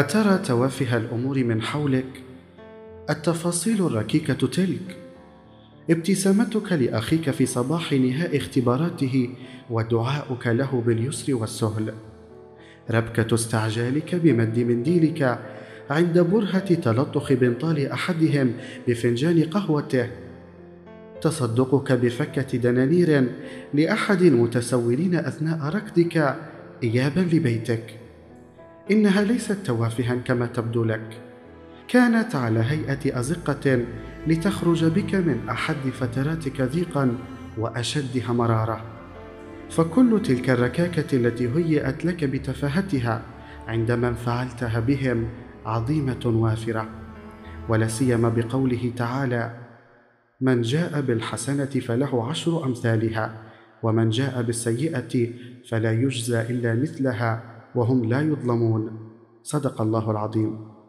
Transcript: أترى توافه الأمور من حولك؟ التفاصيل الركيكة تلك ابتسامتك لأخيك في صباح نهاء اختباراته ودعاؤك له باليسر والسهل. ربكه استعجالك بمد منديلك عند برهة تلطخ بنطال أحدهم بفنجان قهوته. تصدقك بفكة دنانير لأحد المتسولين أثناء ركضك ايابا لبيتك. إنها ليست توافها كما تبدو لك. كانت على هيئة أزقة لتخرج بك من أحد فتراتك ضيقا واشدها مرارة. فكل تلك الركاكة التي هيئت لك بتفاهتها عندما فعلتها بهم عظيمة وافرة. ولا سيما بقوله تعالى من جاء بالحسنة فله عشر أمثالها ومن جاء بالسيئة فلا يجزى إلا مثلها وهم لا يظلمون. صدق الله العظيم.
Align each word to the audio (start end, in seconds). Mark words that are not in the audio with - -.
أترى 0.00 0.38
توافه 0.38 0.96
الأمور 0.96 1.44
من 1.44 1.62
حولك؟ 1.62 2.22
التفاصيل 3.10 3.86
الركيكة 3.86 4.46
تلك 4.46 4.96
ابتسامتك 5.90 6.72
لأخيك 6.72 7.30
في 7.30 7.46
صباح 7.46 7.92
نهاء 7.92 8.36
اختباراته 8.36 9.30
ودعاؤك 9.70 10.46
له 10.46 10.82
باليسر 10.86 11.34
والسهل. 11.34 11.94
ربكه 12.90 13.34
استعجالك 13.34 14.14
بمد 14.14 14.58
منديلك 14.58 15.38
عند 15.90 16.18
برهة 16.18 16.74
تلطخ 16.74 17.32
بنطال 17.32 17.86
أحدهم 17.86 18.52
بفنجان 18.88 19.42
قهوته. 19.44 20.08
تصدقك 21.22 21.92
بفكة 21.92 22.58
دنانير 22.58 23.24
لأحد 23.74 24.22
المتسولين 24.22 25.14
أثناء 25.14 25.58
ركضك 25.74 26.36
ايابا 26.82 27.20
لبيتك. 27.20 28.00
إنها 28.90 29.22
ليست 29.22 29.52
توافها 29.52 30.14
كما 30.14 30.46
تبدو 30.46 30.84
لك. 30.84 31.20
كانت 31.88 32.34
على 32.34 32.60
هيئة 32.60 33.20
أزقة 33.20 33.84
لتخرج 34.26 34.84
بك 34.84 35.14
من 35.14 35.48
أحد 35.50 35.76
فتراتك 35.92 36.62
ضيقا 36.62 37.18
واشدها 37.58 38.32
مرارة. 38.32 38.84
فكل 39.70 40.22
تلك 40.24 40.50
الركاكة 40.50 41.16
التي 41.16 41.48
هيئت 41.48 42.04
لك 42.04 42.24
بتفاهتها 42.24 43.22
عندما 43.68 44.12
فعلتها 44.12 44.80
بهم 44.80 45.28
عظيمة 45.66 46.20
وافرة. 46.24 46.88
ولا 47.68 47.88
سيما 47.88 48.28
بقوله 48.28 48.92
تعالى 48.96 49.56
من 50.40 50.62
جاء 50.62 51.00
بالحسنة 51.00 51.64
فله 51.64 52.28
عشر 52.30 52.64
أمثالها 52.64 53.32
ومن 53.82 54.10
جاء 54.10 54.42
بالسيئة 54.42 55.28
فلا 55.68 55.92
يجزى 55.92 56.40
إلا 56.40 56.74
مثلها 56.74 57.59
وهم 57.74 58.04
لا 58.04 58.20
يظلمون. 58.20 58.90
صدق 59.42 59.80
الله 59.80 60.10
العظيم. 60.10 60.79